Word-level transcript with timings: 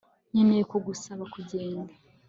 Nkeneye 0.31 0.63
kugusaba 0.71 1.23
kugenda 1.33 1.91